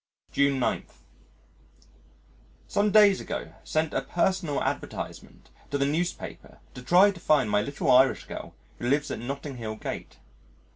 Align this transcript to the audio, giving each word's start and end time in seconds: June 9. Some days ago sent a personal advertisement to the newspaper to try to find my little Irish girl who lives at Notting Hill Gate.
June 0.31 0.57
9. 0.59 0.83
Some 2.67 2.89
days 2.89 3.21
ago 3.21 3.53
sent 3.63 3.93
a 3.93 4.01
personal 4.01 4.59
advertisement 4.63 5.51
to 5.69 5.77
the 5.77 5.85
newspaper 5.85 6.57
to 6.73 6.81
try 6.81 7.11
to 7.11 7.19
find 7.19 7.51
my 7.51 7.61
little 7.61 7.91
Irish 7.91 8.25
girl 8.25 8.55
who 8.79 8.89
lives 8.89 9.11
at 9.11 9.19
Notting 9.19 9.57
Hill 9.57 9.75
Gate. 9.75 10.17